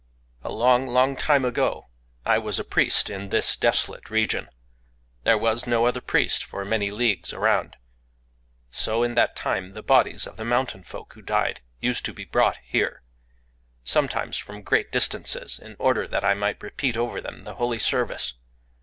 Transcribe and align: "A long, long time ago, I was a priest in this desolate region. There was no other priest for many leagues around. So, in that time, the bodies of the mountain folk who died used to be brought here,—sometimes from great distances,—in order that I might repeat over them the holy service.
"A 0.41 0.51
long, 0.51 0.87
long 0.87 1.15
time 1.15 1.45
ago, 1.45 1.87
I 2.25 2.39
was 2.39 2.57
a 2.57 2.63
priest 2.63 3.07
in 3.11 3.29
this 3.29 3.55
desolate 3.55 4.09
region. 4.09 4.49
There 5.25 5.37
was 5.37 5.67
no 5.67 5.85
other 5.85 6.01
priest 6.01 6.43
for 6.43 6.65
many 6.65 6.89
leagues 6.89 7.33
around. 7.33 7.75
So, 8.71 9.03
in 9.03 9.13
that 9.13 9.35
time, 9.35 9.73
the 9.73 9.83
bodies 9.83 10.25
of 10.25 10.37
the 10.37 10.43
mountain 10.43 10.81
folk 10.83 11.13
who 11.13 11.21
died 11.21 11.61
used 11.79 12.03
to 12.05 12.13
be 12.13 12.25
brought 12.25 12.57
here,—sometimes 12.63 14.37
from 14.39 14.63
great 14.63 14.91
distances,—in 14.91 15.75
order 15.77 16.07
that 16.07 16.23
I 16.25 16.33
might 16.33 16.63
repeat 16.63 16.97
over 16.97 17.21
them 17.21 17.43
the 17.43 17.53
holy 17.53 17.77
service. 17.77 18.33